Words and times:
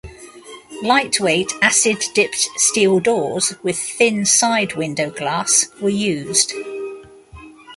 Lightweight 0.81 1.51
acid 1.61 2.03
dipped 2.15 2.49
steel 2.59 2.99
doors 2.99 3.53
with 3.61 3.77
thin 3.77 4.25
side 4.25 4.73
window 4.75 5.11
glass 5.11 5.67
were 5.79 5.89
used. 5.89 6.53